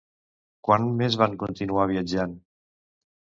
Quant 0.67 0.87
més 1.01 1.17
van 1.23 1.37
continuar 1.43 1.85
viatjant? 1.91 2.33